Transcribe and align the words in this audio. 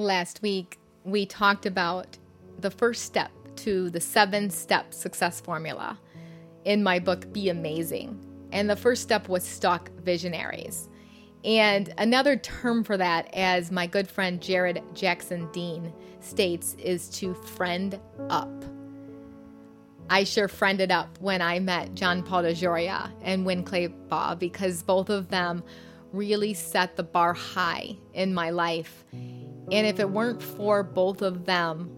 Last 0.00 0.40
week, 0.40 0.78
we 1.04 1.26
talked 1.26 1.66
about 1.66 2.16
the 2.58 2.70
first 2.70 3.02
step 3.02 3.30
to 3.56 3.90
the 3.90 4.00
seven 4.00 4.48
step 4.48 4.94
success 4.94 5.42
formula 5.42 5.98
in 6.64 6.82
my 6.82 6.98
book, 6.98 7.30
Be 7.34 7.50
Amazing. 7.50 8.18
And 8.50 8.70
the 8.70 8.76
first 8.76 9.02
step 9.02 9.28
was 9.28 9.44
stalk 9.44 9.90
visionaries. 10.02 10.88
And 11.44 11.92
another 11.98 12.36
term 12.36 12.82
for 12.82 12.96
that, 12.96 13.28
as 13.34 13.70
my 13.70 13.86
good 13.86 14.08
friend 14.08 14.40
Jared 14.40 14.82
Jackson 14.94 15.52
Dean 15.52 15.92
states, 16.20 16.76
is 16.78 17.10
to 17.18 17.34
friend 17.34 18.00
up. 18.30 18.64
I 20.08 20.24
sure 20.24 20.48
friended 20.48 20.90
up 20.90 21.18
when 21.20 21.42
I 21.42 21.58
met 21.58 21.94
John 21.94 22.22
Paul 22.22 22.44
DeJoria 22.44 23.12
and 23.20 23.44
Winn 23.44 23.64
Claybaugh 23.64 24.38
because 24.38 24.82
both 24.82 25.10
of 25.10 25.28
them 25.28 25.62
really 26.14 26.54
set 26.54 26.96
the 26.96 27.02
bar 27.02 27.34
high 27.34 27.98
in 28.14 28.32
my 28.32 28.48
life. 28.48 29.04
And 29.70 29.86
if 29.86 30.00
it 30.00 30.10
weren't 30.10 30.42
for 30.42 30.82
both 30.82 31.22
of 31.22 31.44
them, 31.46 31.90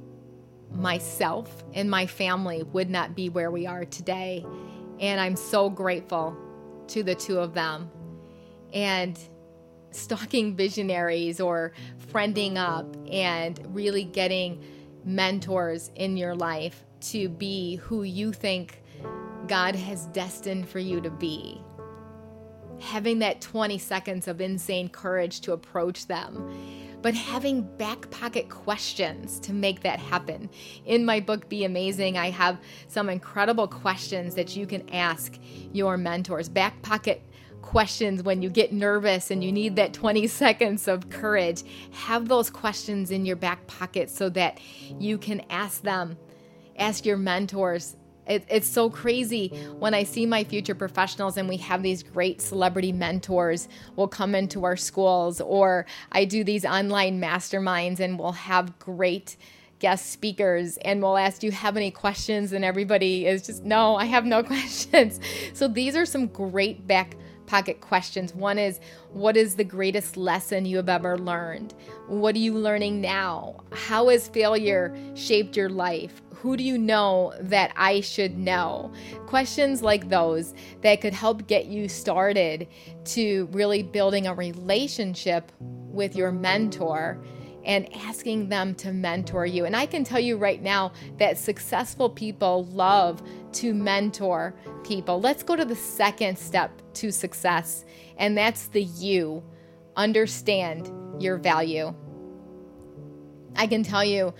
myself 0.70 1.64
and 1.74 1.90
my 1.90 2.06
family 2.06 2.62
would 2.62 2.90
not 2.90 3.14
be 3.14 3.28
where 3.28 3.50
we 3.50 3.66
are 3.66 3.84
today. 3.84 4.44
And 5.00 5.20
I'm 5.20 5.36
so 5.36 5.70
grateful 5.70 6.36
to 6.88 7.02
the 7.02 7.14
two 7.14 7.38
of 7.38 7.54
them. 7.54 7.90
And 8.72 9.18
stalking 9.90 10.56
visionaries 10.56 11.40
or 11.40 11.72
friending 12.10 12.56
up 12.56 12.96
and 13.10 13.60
really 13.74 14.04
getting 14.04 14.64
mentors 15.04 15.90
in 15.96 16.16
your 16.16 16.34
life 16.34 16.84
to 17.00 17.28
be 17.28 17.76
who 17.76 18.02
you 18.02 18.32
think 18.32 18.82
God 19.48 19.74
has 19.74 20.06
destined 20.06 20.68
for 20.68 20.78
you 20.78 21.00
to 21.02 21.10
be 21.10 21.60
having 22.82 23.20
that 23.20 23.40
20 23.40 23.78
seconds 23.78 24.28
of 24.28 24.40
insane 24.40 24.88
courage 24.88 25.40
to 25.42 25.52
approach 25.52 26.06
them, 26.08 26.81
but 27.02 27.14
having 27.14 27.62
back 27.76 28.08
pocket 28.10 28.48
questions 28.48 29.40
to 29.40 29.52
make 29.52 29.82
that 29.82 29.98
happen. 29.98 30.48
In 30.86 31.04
my 31.04 31.20
book, 31.20 31.48
Be 31.48 31.64
Amazing, 31.64 32.16
I 32.16 32.30
have 32.30 32.58
some 32.88 33.08
incredible 33.08 33.66
questions 33.66 34.34
that 34.36 34.56
you 34.56 34.66
can 34.66 34.88
ask 34.90 35.38
your 35.72 35.96
mentors. 35.96 36.48
Back 36.48 36.80
pocket 36.82 37.22
questions 37.60 38.22
when 38.22 38.42
you 38.42 38.50
get 38.50 38.72
nervous 38.72 39.30
and 39.30 39.42
you 39.42 39.52
need 39.52 39.76
that 39.76 39.92
20 39.92 40.26
seconds 40.28 40.88
of 40.88 41.10
courage. 41.10 41.62
Have 41.92 42.28
those 42.28 42.50
questions 42.50 43.10
in 43.10 43.26
your 43.26 43.36
back 43.36 43.66
pocket 43.66 44.08
so 44.08 44.28
that 44.30 44.60
you 44.98 45.18
can 45.18 45.42
ask 45.50 45.82
them. 45.82 46.16
Ask 46.76 47.04
your 47.04 47.16
mentors 47.16 47.96
it, 48.26 48.44
it's 48.48 48.68
so 48.68 48.88
crazy 48.88 49.48
when 49.78 49.94
I 49.94 50.04
see 50.04 50.26
my 50.26 50.44
future 50.44 50.74
professionals 50.74 51.36
and 51.36 51.48
we 51.48 51.56
have 51.58 51.82
these 51.82 52.02
great 52.02 52.40
celebrity 52.40 52.92
mentors 52.92 53.68
will 53.96 54.08
come 54.08 54.34
into 54.34 54.64
our 54.64 54.76
schools, 54.76 55.40
or 55.40 55.86
I 56.12 56.24
do 56.24 56.44
these 56.44 56.64
online 56.64 57.20
masterminds 57.20 58.00
and 58.00 58.18
we'll 58.18 58.32
have 58.32 58.78
great 58.78 59.36
guest 59.80 60.12
speakers 60.12 60.76
and 60.78 61.02
we'll 61.02 61.18
ask, 61.18 61.40
Do 61.40 61.46
you 61.48 61.52
have 61.52 61.76
any 61.76 61.90
questions? 61.90 62.52
And 62.52 62.64
everybody 62.64 63.26
is 63.26 63.44
just, 63.44 63.64
No, 63.64 63.96
I 63.96 64.04
have 64.04 64.24
no 64.24 64.42
questions. 64.44 65.18
So 65.52 65.66
these 65.66 65.96
are 65.96 66.06
some 66.06 66.28
great 66.28 66.86
back 66.86 67.16
pocket 67.46 67.80
questions. 67.80 68.32
One 68.34 68.58
is, 68.58 68.78
What 69.12 69.36
is 69.36 69.56
the 69.56 69.64
greatest 69.64 70.16
lesson 70.16 70.64
you 70.64 70.76
have 70.76 70.88
ever 70.88 71.18
learned? 71.18 71.74
What 72.06 72.36
are 72.36 72.38
you 72.38 72.54
learning 72.54 73.00
now? 73.00 73.64
How 73.72 74.08
has 74.08 74.28
failure 74.28 74.96
shaped 75.14 75.56
your 75.56 75.68
life? 75.68 76.22
Who 76.42 76.56
do 76.56 76.64
you 76.64 76.76
know 76.76 77.32
that 77.38 77.72
I 77.76 78.00
should 78.00 78.36
know? 78.36 78.92
Questions 79.26 79.80
like 79.80 80.08
those 80.08 80.54
that 80.80 81.00
could 81.00 81.14
help 81.14 81.46
get 81.46 81.66
you 81.66 81.88
started 81.88 82.66
to 83.04 83.48
really 83.52 83.84
building 83.84 84.26
a 84.26 84.34
relationship 84.34 85.52
with 85.60 86.16
your 86.16 86.32
mentor 86.32 87.22
and 87.64 87.88
asking 87.94 88.48
them 88.48 88.74
to 88.74 88.92
mentor 88.92 89.46
you. 89.46 89.66
And 89.66 89.76
I 89.76 89.86
can 89.86 90.02
tell 90.02 90.18
you 90.18 90.36
right 90.36 90.60
now 90.60 90.90
that 91.18 91.38
successful 91.38 92.10
people 92.10 92.64
love 92.64 93.22
to 93.52 93.72
mentor 93.72 94.52
people. 94.82 95.20
Let's 95.20 95.44
go 95.44 95.54
to 95.54 95.64
the 95.64 95.76
second 95.76 96.36
step 96.36 96.72
to 96.94 97.12
success, 97.12 97.84
and 98.16 98.36
that's 98.36 98.66
the 98.66 98.82
you. 98.82 99.44
Understand 99.94 100.90
your 101.22 101.36
value. 101.36 101.94
I 103.54 103.68
can 103.68 103.84
tell 103.84 104.04
you 104.04 104.34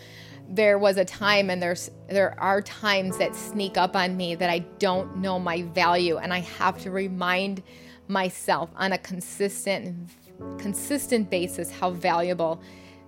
there 0.53 0.79
was 0.79 0.99
a 0.99 1.05
time 1.05 1.49
and 1.49 1.63
there's 1.63 1.91
there 2.09 2.39
are 2.39 2.61
times 2.61 3.17
that 3.17 3.35
sneak 3.35 3.79
up 3.79 3.97
on 3.97 4.17
me 4.19 4.35
that 4.35 4.51
I 4.51 4.59
don't 4.79 5.17
know 5.17 5.39
my 5.39 5.63
value 5.63 6.19
and 6.19 6.33
I 6.33 6.41
have 6.41 6.79
to 6.83 6.91
remind 6.91 7.63
myself 8.07 8.69
on 8.77 8.93
a 8.93 8.99
consistent 8.99 10.11
consistent 10.59 11.31
basis 11.31 11.71
how 11.71 11.91
valuable 11.91 12.61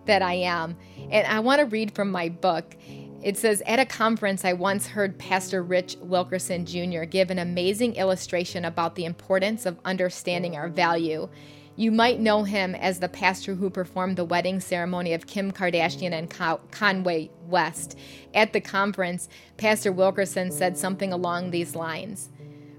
that 0.06 0.22
I 0.22 0.34
am. 0.34 0.77
And 1.10 1.27
I 1.27 1.41
want 1.41 1.60
to 1.60 1.66
read 1.66 1.94
from 1.94 2.10
my 2.10 2.28
book. 2.31 2.77
It 3.22 3.37
says 3.37 3.62
At 3.66 3.78
a 3.78 3.84
conference, 3.84 4.44
I 4.44 4.54
once 4.54 4.87
heard 4.87 5.19
Pastor 5.19 5.62
Rich 5.62 5.97
Wilkerson 6.00 6.65
Jr. 6.65 7.04
give 7.04 7.31
an 7.31 7.38
amazing 7.38 7.97
illustration 7.97 8.65
about 8.65 8.94
the 8.94 9.04
importance 9.04 9.66
of 9.66 9.78
understanding 9.84 10.56
our 10.56 10.69
value. 10.69 11.28
You 11.77 11.91
might 11.91 12.21
know 12.21 12.45
him 12.45 12.75
as 12.77 13.01
the 13.01 13.09
pastor 13.09 13.55
who 13.55 13.69
performed 13.69 14.17
the 14.17 14.25
wedding 14.25 14.61
ceremony 14.61 15.12
of 15.12 15.27
Kim 15.27 15.51
Kardashian 15.51 16.12
and 16.12 16.31
Kanye 16.31 17.31
West. 17.49 17.99
At 18.33 18.53
the 18.53 18.61
conference, 18.61 19.29
Pastor 19.57 19.91
Wilkerson 19.91 20.53
said 20.53 20.79
something 20.79 21.13
along 21.13 21.51
these 21.51 21.75
lines 21.75 22.31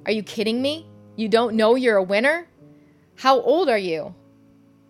Are 0.06 0.12
you 0.12 0.24
kidding 0.24 0.62
me? 0.62 0.88
You 1.18 1.28
don't 1.28 1.56
know 1.56 1.76
you're 1.76 1.98
a 1.98 2.04
winner? 2.04 2.48
How 3.16 3.42
old 3.42 3.70
are 3.70 3.78
you? 3.78 4.16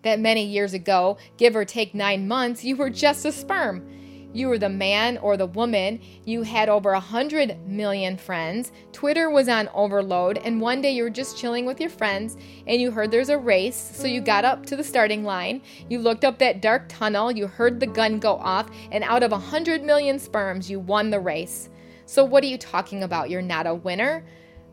That 0.02 0.20
many 0.20 0.44
years 0.44 0.72
ago, 0.72 1.18
give 1.36 1.56
or 1.56 1.64
take 1.64 1.94
nine 1.94 2.28
months, 2.28 2.64
you 2.64 2.76
were 2.76 2.90
just 2.90 3.24
a 3.24 3.32
sperm 3.32 3.88
you 4.32 4.48
were 4.48 4.58
the 4.58 4.68
man 4.68 5.18
or 5.18 5.36
the 5.36 5.46
woman, 5.46 6.00
you 6.24 6.42
had 6.42 6.68
over 6.68 6.90
a 6.90 6.94
100 6.94 7.66
million 7.66 8.16
friends, 8.16 8.72
Twitter 8.92 9.30
was 9.30 9.48
on 9.48 9.68
overload, 9.74 10.38
and 10.38 10.60
one 10.60 10.80
day 10.80 10.90
you 10.90 11.02
were 11.02 11.10
just 11.10 11.38
chilling 11.38 11.64
with 11.64 11.80
your 11.80 11.90
friends 11.90 12.36
and 12.66 12.80
you 12.80 12.90
heard 12.90 13.10
there's 13.10 13.28
a 13.28 13.38
race, 13.38 13.76
so 13.76 14.06
you 14.06 14.20
got 14.20 14.44
up 14.44 14.66
to 14.66 14.76
the 14.76 14.84
starting 14.84 15.24
line, 15.24 15.62
you 15.88 15.98
looked 15.98 16.24
up 16.24 16.38
that 16.38 16.60
dark 16.60 16.84
tunnel, 16.88 17.32
you 17.32 17.46
heard 17.46 17.80
the 17.80 17.86
gun 17.86 18.18
go 18.18 18.36
off, 18.36 18.68
and 18.92 19.04
out 19.04 19.22
of 19.22 19.32
a 19.32 19.36
100 19.36 19.82
million 19.82 20.18
sperms, 20.18 20.70
you 20.70 20.80
won 20.80 21.10
the 21.10 21.20
race. 21.20 21.70
So, 22.04 22.24
what 22.24 22.44
are 22.44 22.48
you 22.48 22.58
talking 22.58 23.02
about? 23.02 23.30
You're 23.30 23.42
not 23.42 23.66
a 23.66 23.74
winner? 23.74 24.24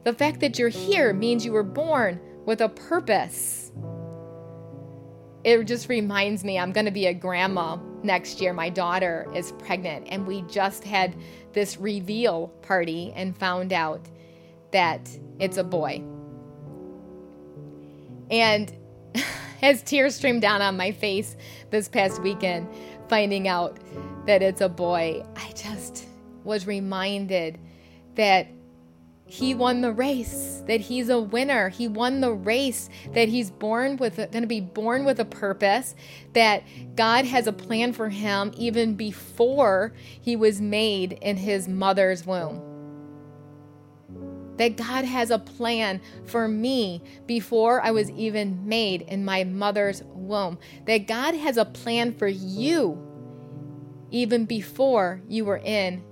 The 0.04 0.14
fact 0.14 0.40
that 0.42 0.60
you're 0.60 0.70
here 0.70 1.14
means 1.14 1.46
you 1.46 1.52
were 1.52 1.64
born 1.64 2.20
with 2.46 2.62
a 2.62 2.70
purpose. 2.70 3.72
It 5.44 5.64
just 5.64 5.90
reminds 5.90 6.44
me 6.44 6.60
I'm 6.60 6.72
going 6.72 6.86
to 6.86 6.92
be 6.92 7.08
a 7.08 7.14
grandma 7.14 7.78
next 8.04 8.42
year. 8.42 8.54
My 8.54 8.70
daughter 8.70 9.28
is 9.34 9.52
pregnant, 9.54 10.08
and 10.10 10.28
we 10.28 10.42
just 10.44 10.84
had 10.84 11.16
this 11.54 11.78
reveal 11.78 12.48
party 12.62 13.14
and 13.16 13.38
found 13.38 13.74
out 13.74 14.08
that 14.72 15.10
it's 15.40 15.58
a 15.58 15.64
boy. 15.64 16.04
And 18.30 18.74
as 19.62 19.84
tears 19.84 20.16
streamed 20.16 20.42
down 20.42 20.62
on 20.62 20.76
my 20.78 20.92
face 20.92 21.36
this 21.70 21.88
past 21.88 22.22
weekend, 22.22 22.68
finding 23.08 23.48
out 23.48 23.78
that 24.26 24.42
it's 24.42 24.62
a 24.62 24.70
boy, 24.70 25.24
I 25.36 25.52
just 25.52 26.06
was 26.44 26.68
reminded 26.68 27.60
that 28.16 28.48
he 29.34 29.56
won 29.56 29.82
the 29.82 29.92
race, 29.92 30.62
that 30.68 30.80
he's 30.80 31.10
a 31.10 31.20
winner. 31.20 31.70
He 31.70 31.88
won 31.88 32.22
the 32.22 32.32
race, 32.32 32.88
that 33.14 33.30
he's 33.30 33.50
born 33.50 33.98
with 33.98 34.18
going 34.18 34.44
to 34.44 34.48
be 34.48 34.62
born 34.62 35.06
with 35.06 35.20
a 35.20 35.26
purpose, 35.26 35.96
that 36.34 36.62
God 36.96 37.26
has 37.26 37.48
a 37.48 37.52
plan 37.52 37.94
for 37.94 38.10
him 38.10 38.52
even 38.56 38.94
before 38.94 39.94
he 40.22 40.36
was 40.36 40.62
made 40.62 41.14
in 41.14 41.36
his 41.36 41.68
mother's 41.68 42.28
womb. 42.28 42.62
That 44.58 44.78
God 44.78 45.04
has 45.04 45.32
a 45.32 45.40
plan 45.40 46.00
for 46.28 46.48
me 46.48 47.02
before 47.26 47.82
I 47.82 47.90
was 47.90 48.12
even 48.12 48.68
made 48.68 49.02
in 49.02 49.26
my 49.26 49.46
mother's 49.46 50.04
womb. 50.04 50.60
That 50.86 51.08
God 51.08 51.34
has 51.34 51.58
a 51.58 51.66
plan 51.66 52.14
for 52.14 52.28
you 52.28 53.02
even 54.12 54.46
before 54.46 55.24
you 55.28 55.44
were 55.44 55.58
in 55.58 56.04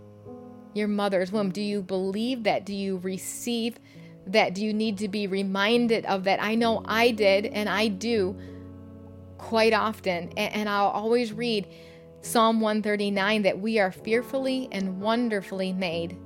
your 0.73 0.87
mother's 0.87 1.31
womb. 1.31 1.51
Do 1.51 1.61
you 1.61 1.81
believe 1.81 2.43
that? 2.43 2.65
Do 2.65 2.73
you 2.73 2.97
receive 2.97 3.79
that? 4.27 4.55
Do 4.55 4.63
you 4.63 4.73
need 4.73 4.97
to 4.99 5.07
be 5.07 5.27
reminded 5.27 6.05
of 6.05 6.23
that? 6.25 6.41
I 6.41 6.55
know 6.55 6.81
I 6.85 7.11
did, 7.11 7.45
and 7.45 7.67
I 7.67 7.87
do 7.87 8.37
quite 9.37 9.73
often. 9.73 10.31
And, 10.37 10.69
I'll 10.69 10.89
always 10.89 11.33
read 11.33 11.67
Psalm 12.21 12.61
139 12.61 13.41
that 13.41 13.59
we 13.59 13.79
are 13.79 13.91
fearfully 13.91 14.69
and 14.71 15.01
wonderfully 15.01 15.73
made. 15.73 16.17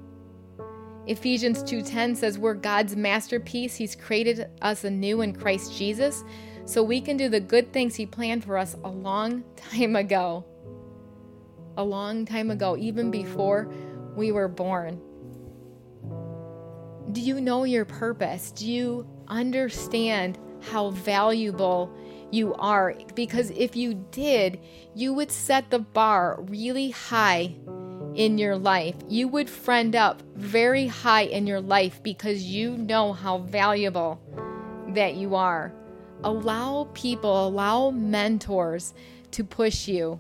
Ephesians 1.08 1.64
2:10 1.64 2.16
says 2.16 2.38
we're 2.38 2.56
God's 2.56 2.96
masterpiece. 2.96 3.76
He's 3.76 3.96
created 3.96 4.50
us 4.62 4.84
anew 4.84 5.22
in 5.22 5.34
Christ 5.34 5.76
Jesus 5.78 6.24
so 6.66 6.84
we 6.84 7.00
can 7.00 7.16
do 7.16 7.30
the 7.30 7.40
good 7.40 7.72
things 7.72 7.96
he 7.96 8.06
planned 8.06 8.44
for 8.44 8.58
us 8.58 8.76
a 8.84 8.90
long 8.90 9.44
time 9.56 9.96
ago. 9.96 10.44
A 11.78 11.84
long 11.84 12.26
time 12.26 12.50
ago, 12.52 12.76
even 12.78 13.12
before 13.12 13.72
we 14.16 14.32
were 14.32 14.48
born. 14.48 15.02
Do 17.12 17.22
you 17.22 17.40
know 17.40 17.64
your 17.64 17.86
purpose? 17.86 18.52
Do 18.52 18.70
you 18.70 19.08
understand 19.28 20.38
how 20.62 20.92
valuable 20.92 21.96
you 22.32 22.54
are. 22.56 22.96
Because 23.16 23.52
if 23.52 23.76
you 23.76 23.94
did, 24.12 24.60
you 24.94 25.14
would 25.14 25.32
set 25.32 25.70
the 25.70 25.80
bar 25.80 26.40
really 26.48 26.92
high 26.92 27.56
in 28.16 28.38
your 28.38 28.58
life. 28.58 28.96
You 29.08 29.28
would 29.30 29.50
friend 29.50 29.96
up 29.96 30.22
very 30.36 30.88
high 30.88 31.24
in 31.24 31.48
your 31.48 31.62
life 31.62 32.02
because 32.04 32.44
you 32.44 32.78
know 32.78 33.14
how 33.14 33.40
valuable 33.40 34.22
that 34.90 35.16
you 35.16 35.36
are. 35.36 35.74
Allow 36.24 36.90
people, 36.94 37.48
allow 37.48 37.92
mentors 37.92 38.94
to 39.32 39.44
push 39.44 39.88
you. 39.88 40.20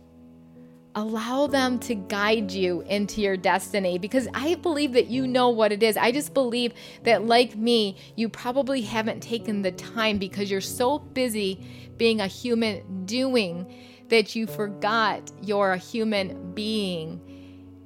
Allow 0.97 1.47
them 1.47 1.77
to 1.79 1.95
guide 1.95 2.51
you 2.51 2.79
into 2.81 3.19
your 3.19 3.35
destiny 3.35 3.97
because 3.97 4.29
I 4.33 4.55
believe 4.55 4.93
that 4.93 5.07
you 5.07 5.27
know 5.27 5.49
what 5.49 5.73
it 5.73 5.83
is. 5.83 5.97
I 5.97 6.13
just 6.13 6.33
believe 6.33 6.73
that, 7.03 7.25
like 7.25 7.57
me, 7.57 7.97
you 8.15 8.29
probably 8.29 8.79
haven't 8.79 9.19
taken 9.19 9.61
the 9.61 9.73
time 9.73 10.17
because 10.19 10.49
you're 10.49 10.61
so 10.61 10.99
busy 10.99 11.59
being 11.97 12.21
a 12.21 12.27
human 12.27 13.05
doing 13.05 13.69
that 14.07 14.35
you 14.35 14.47
forgot 14.47 15.31
you're 15.41 15.73
a 15.73 15.77
human 15.77 16.53
being. 16.53 17.19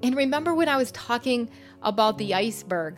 And 0.04 0.16
remember 0.16 0.54
when 0.54 0.70
I 0.70 0.78
was 0.78 0.92
talking 0.92 1.50
about 1.82 2.20
the 2.20 2.36
iceberg? 2.36 2.98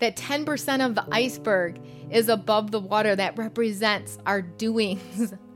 That 0.00 0.16
10% 0.16 0.84
of 0.84 0.96
the 0.96 1.04
iceberg 1.12 1.80
is 2.10 2.28
above 2.28 2.72
the 2.72 2.80
water 2.80 3.14
that 3.14 3.38
represents 3.38 4.18
our 4.26 4.42
doings. 4.42 5.34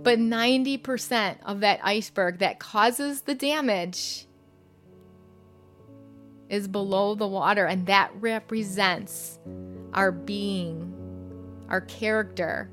but 0.00 0.18
90% 0.18 1.38
of 1.44 1.60
that 1.60 1.80
iceberg 1.82 2.38
that 2.38 2.58
causes 2.58 3.22
the 3.22 3.34
damage 3.34 4.26
is 6.48 6.68
below 6.68 7.14
the 7.14 7.26
water, 7.26 7.66
and 7.66 7.86
that 7.86 8.10
represents 8.14 9.38
our 9.92 10.10
being, 10.12 10.94
our 11.68 11.82
character 11.82 12.70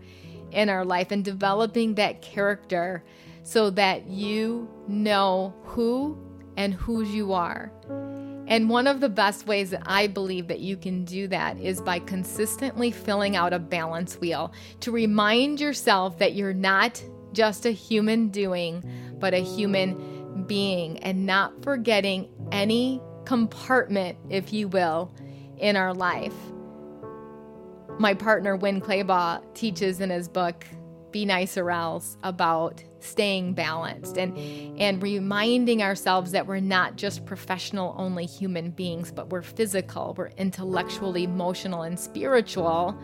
in 0.51 0.69
our 0.69 0.85
life, 0.85 1.11
and 1.11 1.25
developing 1.25 1.95
that 1.95 2.21
character 2.21 3.03
so 3.43 3.69
that 3.71 4.07
you 4.07 4.69
know 4.87 5.53
who 5.63 6.17
and 6.57 6.73
whose 6.73 7.13
you 7.13 7.33
are. 7.33 7.71
And 8.47 8.69
one 8.69 8.85
of 8.87 8.99
the 9.01 9.09
best 9.09 9.47
ways 9.47 9.71
that 9.71 9.81
I 9.85 10.07
believe 10.07 10.47
that 10.47 10.59
you 10.59 10.77
can 10.77 11.03
do 11.03 11.27
that 11.29 11.59
is 11.59 11.81
by 11.81 11.99
consistently 11.99 12.91
filling 12.91 13.35
out 13.35 13.53
a 13.53 13.59
balance 13.59 14.17
wheel 14.17 14.53
to 14.81 14.91
remind 14.91 15.59
yourself 15.59 16.19
that 16.19 16.33
you're 16.35 16.53
not 16.53 17.03
just 17.35 17.65
a 17.65 17.71
human 17.71 18.29
doing, 18.29 18.83
but 19.19 19.33
a 19.33 19.43
human 19.43 20.45
being, 20.47 20.97
and 20.99 21.25
not 21.25 21.63
forgetting 21.63 22.29
any 22.51 23.01
compartment, 23.25 24.17
if 24.29 24.53
you 24.53 24.67
will, 24.67 25.13
in 25.57 25.75
our 25.75 25.93
life. 25.93 26.33
My 27.99 28.13
partner, 28.13 28.55
Winn 28.55 28.81
Claybaugh, 28.81 29.53
teaches 29.53 30.01
in 30.01 30.09
his 30.09 30.27
book, 30.27 30.65
Be 31.11 31.25
Nice 31.25 31.57
or 31.57 31.71
Else, 31.71 32.17
about 32.23 32.83
staying 32.99 33.53
balanced 33.53 34.17
and 34.17 34.35
and 34.79 35.01
reminding 35.01 35.83
ourselves 35.83 36.31
that 36.31 36.47
we're 36.47 36.59
not 36.59 36.95
just 36.95 37.23
professional 37.25 37.93
only 37.99 38.25
human 38.25 38.71
beings 38.71 39.11
but 39.11 39.29
we're 39.29 39.43
physical 39.43 40.15
we're 40.17 40.31
intellectual 40.37 41.15
emotional 41.15 41.83
and 41.83 41.99
spiritual 41.99 42.99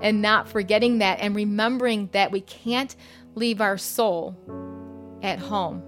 and 0.00 0.22
not 0.22 0.48
forgetting 0.48 0.98
that 0.98 1.18
and 1.20 1.34
remembering 1.34 2.08
that 2.12 2.30
we 2.30 2.40
can't 2.40 2.96
leave 3.34 3.60
our 3.60 3.78
soul 3.78 4.36
at 5.22 5.38
home 5.38 5.82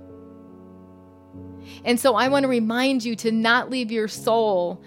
and 1.85 1.99
so 1.99 2.15
i 2.15 2.29
want 2.29 2.43
to 2.43 2.49
remind 2.49 3.05
you 3.05 3.17
to 3.17 3.33
not 3.33 3.71
leave 3.71 3.91
your 3.91 4.09
soul 4.09 4.83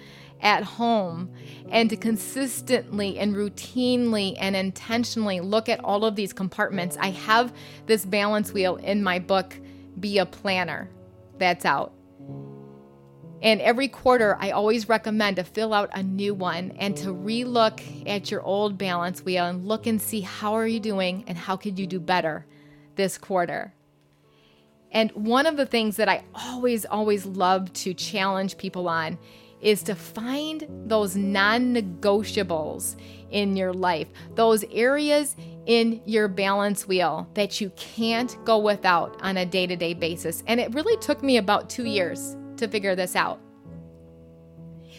at 0.45 0.63
home 0.63 1.31
and 1.71 1.89
to 1.89 1.97
consistently 1.97 3.17
and 3.17 3.35
routinely 3.35 4.35
and 4.39 4.55
intentionally 4.55 5.39
look 5.39 5.67
at 5.67 5.83
all 5.83 6.05
of 6.05 6.15
these 6.15 6.31
compartments. 6.33 6.97
I 6.99 7.09
have 7.09 7.51
this 7.87 8.05
balance 8.05 8.53
wheel 8.53 8.75
in 8.77 9.03
my 9.03 9.19
book, 9.19 9.59
Be 9.99 10.19
a 10.19 10.25
Planner, 10.25 10.89
that's 11.39 11.65
out. 11.65 11.94
And 13.45 13.61
every 13.61 13.87
quarter, 13.87 14.35
I 14.39 14.49
always 14.49 14.89
recommend 14.89 15.35
to 15.35 15.43
fill 15.43 15.71
out 15.71 15.91
a 15.93 16.01
new 16.01 16.33
one 16.33 16.71
and 16.79 16.97
to 16.97 17.09
relook 17.09 17.79
at 18.09 18.31
your 18.31 18.41
old 18.41 18.75
balance 18.75 19.21
wheel 19.23 19.45
and 19.45 19.67
look 19.67 19.85
and 19.85 20.01
see 20.01 20.21
how 20.21 20.53
are 20.53 20.65
you 20.65 20.79
doing 20.79 21.23
and 21.27 21.37
how 21.37 21.55
could 21.55 21.77
you 21.77 21.85
do 21.85 21.99
better 21.99 22.47
this 22.95 23.19
quarter. 23.19 23.71
And 24.91 25.11
one 25.11 25.45
of 25.45 25.57
the 25.57 25.67
things 25.67 25.97
that 25.97 26.09
I 26.09 26.23
always, 26.33 26.85
always 26.87 27.27
love 27.27 27.71
to 27.73 27.93
challenge 27.93 28.57
people 28.57 28.89
on 28.89 29.15
is 29.61 29.83
to 29.83 29.93
find 29.93 30.67
those 30.87 31.15
non 31.15 31.75
negotiables 31.75 32.95
in 33.29 33.55
your 33.55 33.73
life, 33.73 34.07
those 34.33 34.63
areas 34.71 35.35
in 35.67 36.01
your 36.05 36.27
balance 36.27 36.87
wheel 36.87 37.29
that 37.35 37.61
you 37.61 37.69
can't 37.75 38.43
go 38.43 38.57
without 38.57 39.21
on 39.21 39.37
a 39.37 39.45
day 39.45 39.67
to 39.67 39.75
day 39.75 39.93
basis. 39.93 40.43
And 40.47 40.59
it 40.59 40.73
really 40.73 40.97
took 40.97 41.21
me 41.21 41.37
about 41.37 41.69
two 41.69 41.85
years 41.85 42.35
to 42.57 42.67
figure 42.67 42.95
this 42.95 43.15
out. 43.15 43.39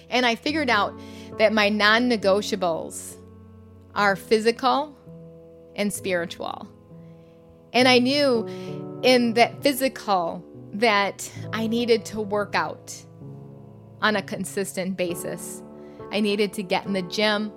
And 0.09 0.25
I 0.25 0.35
figured 0.35 0.71
out 0.71 0.99
that 1.39 1.53
my 1.53 1.69
non 1.69 2.09
negotiables 2.09 3.17
are 3.95 4.17
physical 4.17 4.97
and 5.75 5.93
spiritual. 5.93 6.69
And 7.73 7.89
I 7.89 7.99
knew 7.99 8.47
in 9.03 9.35
that 9.35 9.63
physical 9.63 10.45
that 10.75 11.31
I 11.53 11.67
needed 11.67 12.05
to 12.07 12.21
work 12.21 12.55
out 12.55 12.95
on 14.01 14.17
a 14.17 14.23
consistent 14.23 14.97
basis. 14.97 15.63
I 16.11 16.21
needed 16.21 16.53
to 16.55 16.63
get 16.63 16.87
in 16.87 16.93
the 16.93 17.03
gym 17.03 17.53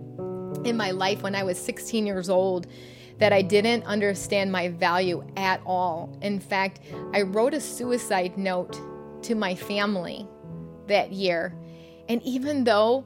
in 0.65 0.77
my 0.77 0.91
life 0.91 1.23
when 1.23 1.35
I 1.35 1.45
was 1.45 1.59
16 1.59 2.07
years 2.07 2.29
old 2.29 2.67
that 3.19 3.33
I 3.33 3.43
didn't 3.43 3.85
understand 3.85 4.51
my 4.51 4.69
value 4.69 5.25
at 5.37 5.61
all. 5.65 6.19
In 6.23 6.41
fact, 6.41 6.81
I 7.13 7.23
wrote 7.23 7.55
a 7.55 7.61
suicide 7.61 8.37
note 8.37 8.81
to 9.23 9.35
my 9.35 9.55
family 9.55 10.27
that 10.89 11.13
year. 11.13 11.55
And 12.09 12.23
even 12.23 12.65
though 12.65 13.05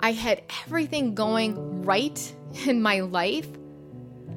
I 0.00 0.12
had 0.12 0.42
everything 0.62 1.14
going 1.14 1.82
right 1.82 2.34
in 2.66 2.82
my 2.82 3.00
life, 3.00 3.48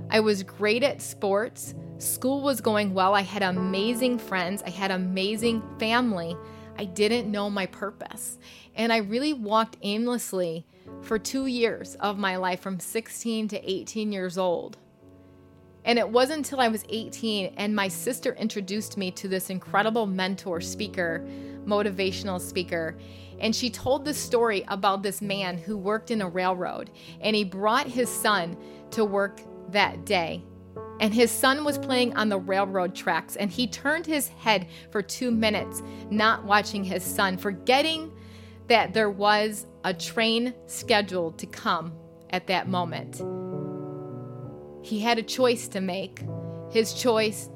I 0.10 0.22
was 0.22 0.44
great 0.44 0.84
at 0.84 1.02
sports, 1.02 1.76
school 1.98 2.42
was 2.42 2.62
going 2.62 2.94
well, 2.94 3.14
I 3.14 3.22
had 3.22 3.44
amazing 3.44 4.20
friends, 4.20 4.64
I 4.64 4.70
had 4.70 4.92
amazing 4.92 5.62
family. 5.80 6.38
I 6.80 6.86
didn't 6.86 7.32
know 7.32 7.50
my 7.50 7.66
purpose. 7.66 8.38
And 8.76 8.94
I 8.94 8.98
really 8.98 9.34
walked 9.34 9.78
aimlessly 9.82 10.66
for 11.02 11.18
two 11.18 11.48
years 11.48 11.96
of 11.96 12.18
my 12.18 12.38
life 12.38 12.62
from 12.62 12.80
16 12.80 13.48
to 13.50 13.72
18 13.72 14.12
years 14.12 14.38
old. 14.38 14.78
And 15.86 15.98
it 15.98 16.08
wasn't 16.08 16.40
until 16.40 16.60
I 16.60 16.68
was 16.68 16.84
18 16.90 17.54
and 17.58 17.76
my 17.76 17.88
sister 17.88 18.34
introduced 18.34 18.98
me 18.98 19.10
to 19.12 19.28
this 19.28 19.50
incredible 19.50 20.06
mentor 20.06 20.62
speaker, 20.62 21.26
motivational 21.66 22.40
speaker. 22.40 22.98
And 23.40 23.56
she 23.56 23.70
told 23.70 24.06
the 24.06 24.14
story 24.14 24.64
about 24.68 25.04
this 25.04 25.22
man 25.22 25.58
who 25.58 25.78
worked 25.78 26.12
in 26.12 26.22
a 26.22 26.30
railroad 26.30 26.92
and 27.22 27.36
he 27.36 27.44
brought 27.44 27.88
his 27.88 28.10
son 28.10 28.58
to 28.92 29.06
work 29.06 29.42
that 29.72 30.06
day. 30.06 30.44
And 31.00 31.14
his 31.14 31.30
son 31.30 31.64
was 31.64 31.78
playing 31.78 32.16
on 32.16 32.30
the 32.30 32.40
railroad 32.40 32.96
tracks, 32.96 33.36
and 33.36 33.52
he 33.52 33.68
turned 33.68 34.08
his 34.08 34.30
head 34.30 34.68
for 34.92 35.04
two 35.04 35.30
minutes, 35.30 35.84
not 36.10 36.44
watching 36.44 36.84
his 36.84 37.04
son, 37.04 37.38
forgetting 37.38 38.12
that 38.68 38.94
there 38.94 39.12
was 39.12 39.68
a 39.84 39.94
train 39.94 40.56
scheduled 40.66 41.38
to 41.38 41.46
come 41.46 41.94
at 42.32 42.48
that 42.48 42.68
moment. 42.68 43.22
He 44.84 45.00
had 45.00 45.20
a 45.20 45.24
choice 45.24 45.68
to 45.70 45.82
make. 45.82 46.24
His 46.72 46.94
choice 46.94 47.50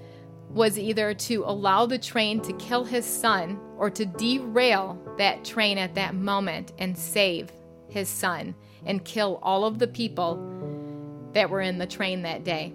was 0.50 0.78
either 0.78 1.14
to 1.14 1.44
allow 1.46 1.86
the 1.86 1.98
train 1.98 2.42
to 2.42 2.54
kill 2.54 2.84
his 2.84 3.06
son 3.06 3.60
or 3.78 3.90
to 3.90 4.06
derail 4.06 5.00
that 5.22 5.46
train 5.46 5.78
at 5.78 5.94
that 5.94 6.16
moment 6.16 6.74
and 6.80 6.98
save 6.98 7.52
his 7.90 8.10
son 8.10 8.56
and 8.88 9.06
kill 9.06 9.40
all 9.44 9.66
of 9.66 9.78
the 9.78 9.86
people 9.86 11.30
that 11.34 11.48
were 11.48 11.62
in 11.62 11.78
the 11.78 11.86
train 11.86 12.24
that 12.24 12.44
day. 12.44 12.74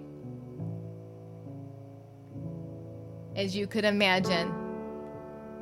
As 3.35 3.53
you 3.53 3.67
could 3.67 3.83
imagine, 3.83 4.53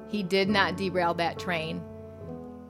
he 0.09 0.21
did 0.21 0.47
not 0.47 0.77
derail 0.77 1.15
that 1.15 1.39
train. 1.39 1.81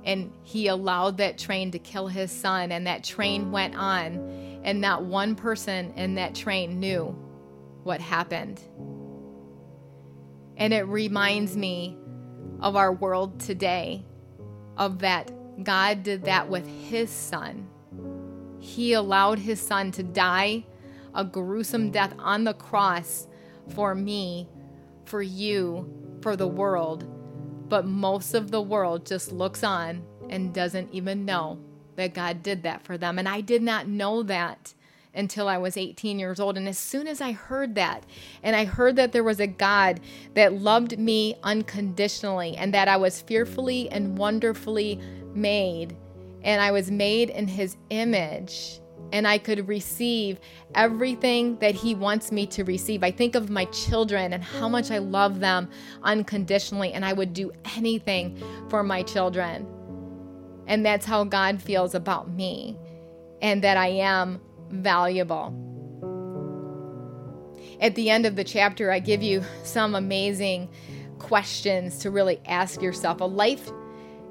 And 0.05 0.31
he 0.43 0.67
allowed 0.67 1.17
that 1.17 1.37
train 1.37 1.71
to 1.71 1.79
kill 1.79 2.07
his 2.07 2.31
son, 2.31 2.71
and 2.71 2.87
that 2.87 3.03
train 3.03 3.51
went 3.51 3.75
on, 3.75 4.61
and 4.63 4.79
not 4.79 5.03
one 5.03 5.35
person 5.35 5.91
in 5.97 6.15
that 6.15 6.35
train 6.35 6.79
knew 6.79 7.07
what 7.83 7.99
happened. 7.99 8.61
And 10.55 10.73
it 10.73 10.83
reminds 10.83 11.57
me 11.57 11.97
of 12.59 12.75
our 12.75 12.91
world 12.91 13.39
today, 13.39 14.05
of 14.77 14.99
that 14.99 15.31
God 15.63 16.03
did 16.03 16.23
that 16.25 16.49
with 16.49 16.67
his 16.67 17.09
son. 17.09 17.67
He 18.59 18.93
allowed 18.93 19.39
his 19.39 19.61
son 19.61 19.91
to 19.91 20.03
die 20.03 20.65
a 21.13 21.23
gruesome 21.23 21.91
death 21.91 22.13
on 22.19 22.43
the 22.43 22.53
cross 22.53 23.27
for 23.69 23.95
me, 23.95 24.49
for 25.05 25.21
you, 25.21 25.89
for 26.21 26.35
the 26.35 26.47
world. 26.47 27.07
But 27.69 27.85
most 27.85 28.33
of 28.33 28.51
the 28.51 28.61
world 28.61 29.05
just 29.05 29.31
looks 29.31 29.63
on 29.63 30.03
and 30.29 30.53
doesn't 30.53 30.93
even 30.93 31.25
know 31.25 31.59
that 31.95 32.13
God 32.13 32.43
did 32.43 32.63
that 32.63 32.83
for 32.83 32.97
them. 32.97 33.17
And 33.17 33.29
I 33.29 33.41
did 33.41 33.63
not 33.63 33.87
know 33.87 34.23
that 34.23 34.73
until 35.15 35.47
I 35.47 35.57
was 35.57 35.77
18 35.77 36.19
years 36.19 36.39
old. 36.39 36.57
And 36.57 36.67
as 36.67 36.77
soon 36.77 37.07
as 37.07 37.21
I 37.21 37.31
heard 37.31 37.75
that, 37.75 38.05
and 38.43 38.55
I 38.55 38.65
heard 38.65 38.95
that 38.97 39.11
there 39.11 39.23
was 39.23 39.39
a 39.39 39.47
God 39.47 39.99
that 40.33 40.53
loved 40.53 40.99
me 40.99 41.35
unconditionally 41.43 42.55
and 42.57 42.73
that 42.73 42.87
I 42.87 42.97
was 42.97 43.21
fearfully 43.21 43.89
and 43.89 44.17
wonderfully 44.17 44.99
made, 45.33 45.95
and 46.43 46.61
I 46.61 46.71
was 46.71 46.91
made 46.91 47.29
in 47.29 47.47
his 47.47 47.77
image, 47.89 48.79
and 49.11 49.27
I 49.27 49.37
could 49.37 49.67
receive 49.67 50.39
everything 50.73 51.57
that 51.59 51.75
He 51.75 51.95
wants 51.95 52.31
me 52.31 52.45
to 52.47 52.63
receive. 52.63 53.03
I 53.03 53.11
think 53.11 53.35
of 53.35 53.49
my 53.49 53.65
children 53.65 54.33
and 54.33 54.43
how 54.43 54.67
much 54.67 54.91
I 54.91 54.97
love 54.97 55.39
them 55.39 55.69
unconditionally, 56.03 56.91
and 56.93 57.05
I 57.05 57.13
would 57.13 57.33
do 57.33 57.51
anything 57.77 58.41
for 58.69 58.83
my 58.83 59.03
children. 59.03 59.67
And 60.67 60.85
that's 60.85 61.05
how 61.05 61.23
God 61.23 61.61
feels 61.61 61.93
about 61.93 62.29
me, 62.29 62.77
and 63.41 63.63
that 63.63 63.77
I 63.77 63.87
am 63.87 64.41
valuable. 64.69 65.53
At 67.81 67.95
the 67.95 68.09
end 68.09 68.25
of 68.25 68.35
the 68.35 68.43
chapter, 68.43 68.91
I 68.91 68.99
give 68.99 69.21
you 69.21 69.43
some 69.63 69.95
amazing 69.95 70.69
questions 71.19 71.99
to 71.99 72.11
really 72.11 72.39
ask 72.45 72.81
yourself. 72.81 73.21
A 73.21 73.25
life 73.25 73.69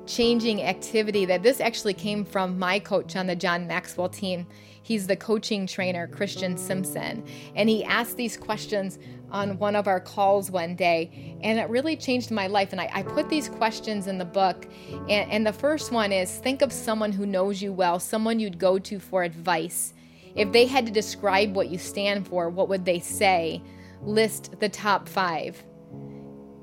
changing 0.06 0.62
activity 0.62 1.24
that 1.24 1.42
this 1.42 1.60
actually 1.60 1.94
came 1.94 2.24
from 2.24 2.58
my 2.58 2.78
coach 2.78 3.16
on 3.16 3.26
the 3.26 3.36
John 3.36 3.66
Maxwell 3.66 4.08
team. 4.08 4.46
He's 4.82 5.06
the 5.06 5.16
coaching 5.16 5.66
trainer, 5.66 6.06
Christian 6.06 6.58
Simpson. 6.58 7.24
And 7.54 7.68
he 7.68 7.84
asked 7.84 8.16
these 8.16 8.36
questions 8.36 8.98
on 9.30 9.58
one 9.58 9.76
of 9.76 9.88
our 9.88 9.98
calls 9.98 10.50
one 10.50 10.76
day, 10.76 11.36
and 11.40 11.58
it 11.58 11.68
really 11.70 11.96
changed 11.96 12.30
my 12.30 12.46
life. 12.46 12.72
And 12.72 12.80
I, 12.80 12.90
I 12.92 13.02
put 13.02 13.28
these 13.28 13.48
questions 13.48 14.06
in 14.06 14.18
the 14.18 14.24
book. 14.24 14.66
And, 15.08 15.30
and 15.30 15.46
the 15.46 15.52
first 15.52 15.90
one 15.90 16.12
is 16.12 16.38
think 16.38 16.60
of 16.60 16.72
someone 16.72 17.12
who 17.12 17.24
knows 17.24 17.62
you 17.62 17.72
well, 17.72 17.98
someone 17.98 18.38
you'd 18.38 18.58
go 18.58 18.78
to 18.78 18.98
for 18.98 19.22
advice. 19.22 19.94
If 20.34 20.52
they 20.52 20.66
had 20.66 20.86
to 20.86 20.92
describe 20.92 21.54
what 21.54 21.68
you 21.68 21.78
stand 21.78 22.26
for, 22.26 22.48
what 22.48 22.68
would 22.68 22.84
they 22.84 22.98
say? 22.98 23.62
List 24.02 24.58
the 24.60 24.68
top 24.68 25.08
five. 25.08 25.62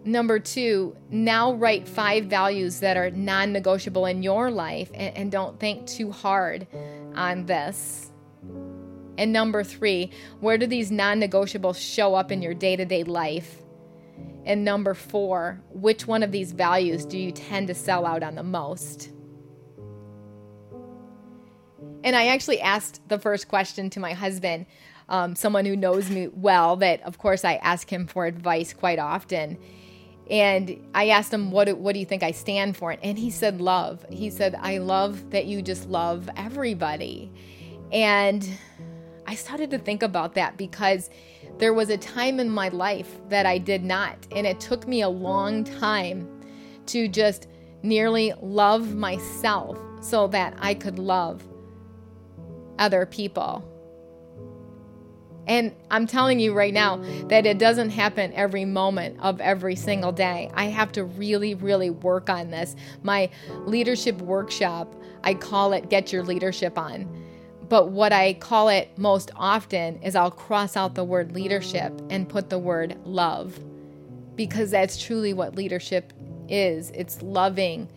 Number 0.03 0.39
two, 0.39 0.95
now 1.09 1.53
write 1.53 1.87
five 1.87 2.25
values 2.25 2.79
that 2.79 2.97
are 2.97 3.11
non 3.11 3.53
negotiable 3.53 4.07
in 4.07 4.23
your 4.23 4.49
life 4.49 4.89
and, 4.93 5.15
and, 5.15 5.31
don't 5.31 5.59
think 5.59 5.85
too 5.85 6.11
hard 6.11 6.65
on 7.13 7.45
this. 7.45 8.11
And 9.17 9.31
number 9.31 9.63
three, 9.63 10.11
where 10.39 10.57
do 10.57 10.65
these 10.65 10.91
non 10.91 11.21
negotiables 11.21 11.77
show 11.77 12.15
up 12.15 12.31
in 12.31 12.41
your 12.41 12.55
day 12.55 12.75
to 12.75 12.85
day 12.85 13.03
life? 13.03 13.57
And 14.43 14.65
number 14.65 14.95
four, 14.95 15.61
which 15.69 16.07
one 16.07 16.23
of 16.23 16.31
these 16.31 16.51
values 16.51 17.05
do 17.05 17.19
you 17.19 17.31
tend 17.31 17.67
to 17.67 17.75
sell 17.75 18.07
out 18.07 18.23
on 18.23 18.33
the 18.33 18.43
most? 18.43 19.11
And 22.03 22.15
I 22.15 22.27
actually 22.27 22.61
asked 22.61 23.07
the 23.07 23.19
first 23.19 23.47
question 23.47 23.89
to 23.91 23.99
my 23.99 24.13
husband, 24.13 24.65
um, 25.09 25.35
someone 25.35 25.65
who 25.65 25.75
knows 25.75 26.09
me 26.09 26.27
well, 26.27 26.77
that 26.77 27.01
of 27.03 27.17
course 27.17 27.43
I 27.45 27.55
ask 27.55 27.91
him 27.91 28.07
for 28.07 28.25
advice 28.25 28.73
quite 28.73 28.99
often. 28.99 29.57
And 30.29 30.81
I 30.95 31.09
asked 31.09 31.33
him, 31.33 31.51
what, 31.51 31.77
what 31.77 31.93
do 31.93 31.99
you 31.99 32.05
think 32.05 32.23
I 32.23 32.31
stand 32.31 32.77
for? 32.77 32.95
And 33.03 33.19
he 33.19 33.29
said, 33.29 33.59
love. 33.59 34.05
He 34.09 34.29
said, 34.29 34.55
I 34.59 34.77
love 34.77 35.31
that 35.31 35.45
you 35.45 35.61
just 35.61 35.89
love 35.89 36.29
everybody. 36.37 37.31
And 37.91 38.47
I 39.27 39.35
started 39.35 39.69
to 39.71 39.77
think 39.77 40.03
about 40.03 40.35
that 40.35 40.57
because 40.57 41.09
there 41.57 41.73
was 41.73 41.89
a 41.89 41.97
time 41.97 42.39
in 42.39 42.49
my 42.49 42.69
life 42.69 43.19
that 43.29 43.45
I 43.45 43.57
did 43.57 43.83
not. 43.83 44.15
And 44.31 44.47
it 44.47 44.59
took 44.59 44.87
me 44.87 45.01
a 45.01 45.09
long 45.09 45.65
time 45.65 46.27
to 46.87 47.07
just 47.07 47.47
nearly 47.83 48.33
love 48.41 48.95
myself 48.95 49.77
so 50.01 50.27
that 50.27 50.55
I 50.59 50.73
could 50.73 50.97
love 50.97 51.43
other 52.81 53.05
people. 53.05 53.63
And 55.47 55.73
I'm 55.89 56.07
telling 56.07 56.39
you 56.39 56.53
right 56.53 56.73
now 56.73 56.97
that 57.27 57.45
it 57.45 57.57
doesn't 57.57 57.89
happen 57.91 58.31
every 58.33 58.65
moment 58.65 59.19
of 59.21 59.39
every 59.39 59.75
single 59.75 60.11
day. 60.11 60.51
I 60.53 60.65
have 60.65 60.91
to 60.93 61.03
really, 61.03 61.55
really 61.55 61.89
work 61.89 62.29
on 62.29 62.51
this. 62.51 62.75
My 63.03 63.29
leadership 63.65 64.21
workshop, 64.21 64.93
I 65.23 65.33
call 65.33 65.73
it 65.73 65.89
Get 65.89 66.11
Your 66.11 66.23
Leadership 66.23 66.77
On. 66.77 67.07
But 67.69 67.89
what 67.89 68.11
I 68.11 68.33
call 68.33 68.69
it 68.69 68.97
most 68.97 69.31
often 69.35 70.01
is 70.03 70.15
I'll 70.15 70.31
cross 70.31 70.75
out 70.75 70.95
the 70.95 71.03
word 71.03 71.33
leadership 71.33 72.01
and 72.09 72.27
put 72.27 72.49
the 72.49 72.59
word 72.59 72.97
love 73.05 73.59
because 74.35 74.71
that's 74.71 75.01
truly 75.01 75.33
what 75.33 75.55
leadership 75.55 76.13
is 76.49 76.91
it's 76.91 77.21
loving 77.21 77.87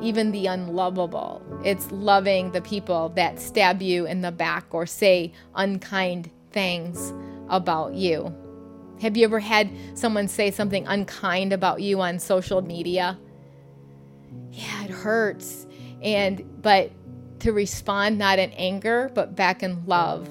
even 0.00 0.32
the 0.32 0.46
unlovable. 0.46 1.42
It's 1.64 1.90
loving 1.90 2.52
the 2.52 2.60
people 2.60 3.10
that 3.10 3.40
stab 3.40 3.82
you 3.82 4.06
in 4.06 4.20
the 4.20 4.32
back 4.32 4.66
or 4.70 4.86
say 4.86 5.32
unkind 5.54 6.30
things 6.50 7.12
about 7.48 7.94
you. 7.94 8.34
Have 9.00 9.16
you 9.16 9.24
ever 9.24 9.40
had 9.40 9.70
someone 9.94 10.28
say 10.28 10.50
something 10.50 10.86
unkind 10.86 11.52
about 11.52 11.82
you 11.82 12.00
on 12.00 12.18
social 12.18 12.62
media? 12.62 13.18
Yeah, 14.50 14.84
it 14.84 14.90
hurts. 14.90 15.66
And 16.02 16.62
but 16.62 16.90
to 17.40 17.52
respond 17.52 18.18
not 18.18 18.38
in 18.38 18.50
anger, 18.52 19.10
but 19.14 19.36
back 19.36 19.62
in 19.62 19.84
love. 19.86 20.28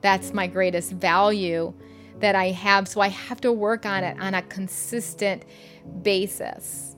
That's 0.00 0.32
my 0.32 0.46
greatest 0.46 0.92
value 0.92 1.74
that 2.20 2.34
I 2.34 2.50
have. 2.50 2.86
So 2.88 3.00
I 3.00 3.08
have 3.08 3.40
to 3.40 3.52
work 3.52 3.86
on 3.86 4.04
it 4.04 4.18
on 4.20 4.34
a 4.34 4.42
consistent 4.42 5.44
basis. 6.02 6.91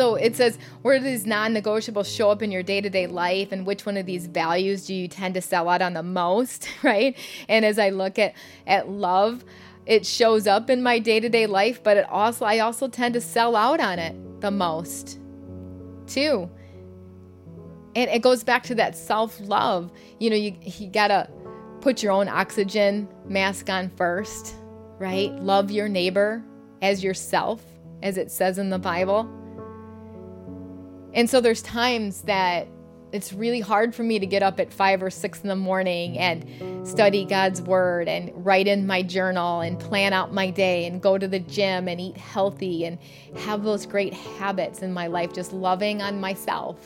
So 0.00 0.14
it 0.14 0.34
says, 0.34 0.58
where 0.80 0.98
do 0.98 1.04
these 1.04 1.26
non 1.26 1.52
negotiables 1.52 2.16
show 2.16 2.30
up 2.30 2.40
in 2.40 2.50
your 2.50 2.62
day 2.62 2.80
to 2.80 2.88
day 2.88 3.06
life? 3.06 3.52
And 3.52 3.66
which 3.66 3.84
one 3.84 3.98
of 3.98 4.06
these 4.06 4.24
values 4.24 4.86
do 4.86 4.94
you 4.94 5.06
tend 5.06 5.34
to 5.34 5.42
sell 5.42 5.68
out 5.68 5.82
on 5.82 5.92
the 5.92 6.02
most? 6.02 6.70
Right. 6.82 7.18
And 7.50 7.66
as 7.66 7.78
I 7.78 7.90
look 7.90 8.18
at, 8.18 8.32
at 8.66 8.88
love, 8.88 9.44
it 9.84 10.06
shows 10.06 10.46
up 10.46 10.70
in 10.70 10.82
my 10.82 10.98
day 10.98 11.20
to 11.20 11.28
day 11.28 11.46
life, 11.46 11.82
but 11.82 11.98
it 11.98 12.08
also, 12.08 12.46
I 12.46 12.60
also 12.60 12.88
tend 12.88 13.12
to 13.12 13.20
sell 13.20 13.54
out 13.54 13.78
on 13.78 13.98
it 13.98 14.16
the 14.40 14.50
most 14.50 15.20
too. 16.06 16.48
And 17.94 18.08
it 18.10 18.22
goes 18.22 18.42
back 18.42 18.62
to 18.64 18.74
that 18.76 18.96
self 18.96 19.38
love. 19.42 19.92
You 20.18 20.30
know, 20.30 20.36
you, 20.36 20.56
you 20.62 20.88
gotta 20.88 21.28
put 21.82 22.02
your 22.02 22.12
own 22.12 22.26
oxygen 22.26 23.06
mask 23.26 23.68
on 23.68 23.90
first, 23.90 24.54
right? 24.98 25.30
Love 25.42 25.70
your 25.70 25.90
neighbor 25.90 26.42
as 26.80 27.04
yourself, 27.04 27.62
as 28.02 28.16
it 28.16 28.30
says 28.30 28.56
in 28.56 28.70
the 28.70 28.78
Bible. 28.78 29.30
And 31.14 31.28
so 31.28 31.40
there's 31.40 31.62
times 31.62 32.22
that 32.22 32.68
it's 33.12 33.32
really 33.32 33.60
hard 33.60 33.92
for 33.92 34.04
me 34.04 34.20
to 34.20 34.26
get 34.26 34.40
up 34.42 34.60
at 34.60 34.72
five 34.72 35.02
or 35.02 35.10
six 35.10 35.40
in 35.40 35.48
the 35.48 35.56
morning 35.56 36.16
and 36.16 36.86
study 36.86 37.24
God's 37.24 37.60
word 37.60 38.06
and 38.06 38.30
write 38.46 38.68
in 38.68 38.86
my 38.86 39.02
journal 39.02 39.62
and 39.62 39.80
plan 39.80 40.12
out 40.12 40.32
my 40.32 40.48
day 40.50 40.86
and 40.86 41.02
go 41.02 41.18
to 41.18 41.26
the 41.26 41.40
gym 41.40 41.88
and 41.88 42.00
eat 42.00 42.16
healthy 42.16 42.84
and 42.84 42.98
have 43.36 43.64
those 43.64 43.84
great 43.84 44.14
habits 44.14 44.82
in 44.82 44.92
my 44.92 45.08
life, 45.08 45.32
just 45.32 45.52
loving 45.52 46.00
on 46.00 46.20
myself. 46.20 46.78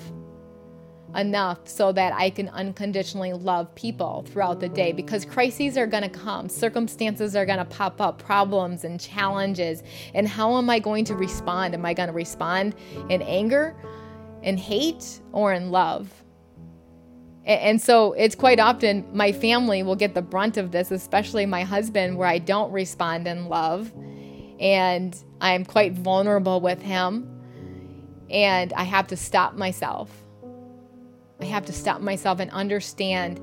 enough 1.17 1.69
so 1.69 1.93
that 1.93 2.13
I 2.13 2.31
can 2.31 2.49
unconditionally 2.49 3.33
love 3.33 3.73
people 3.75 4.25
throughout 4.29 4.61
the 4.61 4.69
day 4.69 4.93
because 4.93 5.25
crises 5.25 5.77
are 5.77 5.87
going 5.87 6.03
to 6.03 6.09
come, 6.09 6.49
circumstances 6.49 7.37
are 7.37 7.47
going 7.47 7.59
to 7.59 7.65
pop 7.65 8.01
up, 8.01 8.19
problems 8.19 8.85
and 8.85 9.01
challenges. 9.01 9.83
And 10.15 10.27
how 10.27 10.57
am 10.57 10.69
I 10.71 10.79
going 10.79 11.05
to 11.07 11.15
respond? 11.15 11.75
Am 11.75 11.85
I 11.85 11.95
going 11.95 12.09
to 12.09 12.13
respond 12.13 12.75
in 13.09 13.23
anger, 13.23 13.77
in 14.45 14.57
hate, 14.57 15.21
or 15.33 15.53
in 15.53 15.71
love? 15.71 16.09
And 17.45 17.81
so 17.81 18.13
it's 18.13 18.35
quite 18.35 18.61
often 18.61 19.05
my 19.13 19.33
family 19.33 19.83
will 19.83 19.97
get 19.97 20.15
the 20.15 20.23
brunt 20.23 20.57
of 20.57 20.71
this, 20.71 20.91
especially 20.91 21.45
my 21.45 21.63
husband, 21.63 22.17
where 22.17 22.29
I 22.29 22.39
don't 22.39 22.73
respond 22.73 23.27
in 23.27 23.49
love 23.49 23.93
and 24.59 25.15
I'm 25.43 25.65
quite 25.67 25.93
vulnerable 25.93 26.61
with 26.61 26.81
him. 26.81 27.29
And 28.31 28.73
I 28.73 28.85
have 28.85 29.09
to 29.09 29.17
stop 29.17 29.57
myself 29.57 30.25
I 31.41 31.47
have 31.47 31.67
to 31.67 31.73
stop 31.73 32.01
myself 32.01 32.41
and 32.41 32.51
understand 32.51 33.41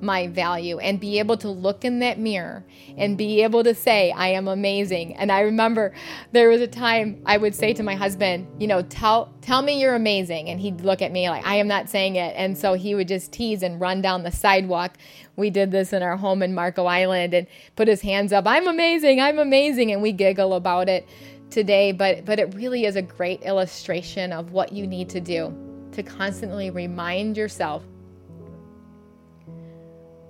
my 0.00 0.26
value 0.26 0.78
and 0.78 1.00
be 1.00 1.18
able 1.18 1.36
to 1.38 1.48
look 1.48 1.84
in 1.84 2.00
that 2.00 2.18
mirror 2.18 2.64
and 2.96 3.16
be 3.16 3.42
able 3.42 3.64
to 3.64 3.74
say, 3.74 4.12
I 4.12 4.28
am 4.28 4.48
amazing. 4.48 5.16
And 5.16 5.32
I 5.32 5.40
remember 5.40 5.94
there 6.32 6.48
was 6.48 6.60
a 6.60 6.66
time 6.66 7.22
I 7.24 7.36
would 7.36 7.54
say 7.54 7.72
to 7.74 7.82
my 7.82 7.94
husband, 7.94 8.46
you 8.60 8.66
know, 8.66 8.82
tell 8.82 9.32
tell 9.40 9.62
me 9.62 9.80
you're 9.80 9.94
amazing. 9.94 10.48
And 10.48 10.60
he'd 10.60 10.82
look 10.82 11.02
at 11.02 11.12
me 11.12 11.28
like, 11.28 11.46
I 11.46 11.56
am 11.56 11.68
not 11.68 11.88
saying 11.88 12.16
it. 12.16 12.34
And 12.36 12.56
so 12.56 12.74
he 12.74 12.94
would 12.94 13.08
just 13.08 13.32
tease 13.32 13.62
and 13.62 13.80
run 13.80 14.02
down 14.02 14.22
the 14.22 14.32
sidewalk. 14.32 14.96
We 15.36 15.50
did 15.50 15.70
this 15.70 15.92
in 15.92 16.02
our 16.02 16.16
home 16.16 16.42
in 16.42 16.54
Marco 16.54 16.86
Island 16.86 17.34
and 17.34 17.46
put 17.74 17.88
his 17.88 18.00
hands 18.00 18.32
up, 18.32 18.46
I'm 18.46 18.66
amazing, 18.68 19.20
I'm 19.20 19.38
amazing. 19.38 19.92
And 19.92 20.02
we 20.02 20.12
giggle 20.12 20.54
about 20.54 20.88
it 20.88 21.08
today, 21.50 21.92
but 21.92 22.24
but 22.24 22.38
it 22.38 22.54
really 22.54 22.84
is 22.84 22.96
a 22.96 23.02
great 23.02 23.42
illustration 23.42 24.32
of 24.32 24.52
what 24.52 24.72
you 24.72 24.86
need 24.86 25.08
to 25.10 25.20
do 25.20 25.54
to 25.92 26.02
constantly 26.02 26.70
remind 26.70 27.36
yourself 27.36 27.82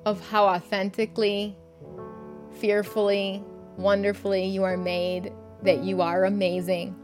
of 0.07 0.21
how 0.21 0.47
authentically, 0.47 1.59
fearfully, 2.61 3.45
wonderfully 3.77 4.47
you 4.47 4.63
are 4.63 4.77
made, 4.77 5.33
that 5.63 5.83
you 5.83 6.01
are 6.01 6.25
amazing. 6.25 6.95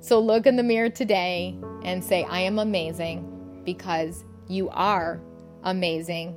So 0.00 0.18
look 0.18 0.46
in 0.46 0.56
the 0.56 0.62
mirror 0.62 0.88
today 0.88 1.56
and 1.84 2.02
say, 2.02 2.24
I 2.24 2.40
am 2.40 2.58
amazing 2.58 3.60
because 3.64 4.24
you 4.48 4.70
are 4.70 5.20
amazing. 5.62 6.36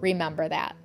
Remember 0.00 0.46
that. 0.48 0.76